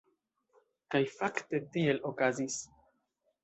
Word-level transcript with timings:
Kaj 0.95 1.03
fakte 1.19 1.61
tiel 1.77 2.03
okazis. 2.13 2.61